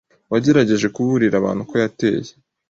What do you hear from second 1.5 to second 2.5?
ko yateye